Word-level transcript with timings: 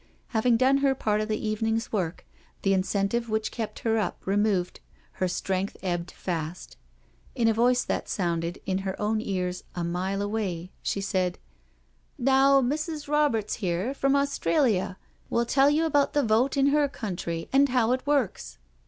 Having 0.29 0.57
done 0.57 0.77
her 0.77 0.95
part 0.95 1.21
of 1.21 1.27
the 1.27 1.37
evening's 1.47 1.91
work, 1.91 2.25
the 2.63 2.73
incentive 2.73 3.29
which 3.29 3.51
kept 3.51 3.81
her 3.81 3.99
up 3.99 4.25
removed, 4.25 4.79
her 5.21 5.27
strength 5.27 5.77
ebbed 5.83 6.09
fast. 6.09 6.75
In 7.35 7.47
a 7.47 7.53
voice 7.53 7.83
that 7.83 8.09
sounded, 8.09 8.59
in 8.65 8.79
her 8.79 8.99
own 8.99 9.21
ears, 9.21 9.63
a 9.75 9.83
mile 9.83 10.23
away, 10.23 10.71
she 10.81 11.01
said: 11.01 11.37
"Now 12.17 12.61
Mrs. 12.63 13.07
Roberts 13.07 13.57
here, 13.57 13.93
from 13.93 14.15
Australia, 14.15 14.97
will 15.29 15.45
tell 15.45 15.69
you 15.69 15.85
about 15.85 16.13
the 16.13 16.23
vote 16.23 16.57
in 16.57 16.69
her 16.69 16.87
country, 16.89 17.47
and 17.53 17.69
how 17.69 17.91
it 17.91 18.01
works." 18.07 18.57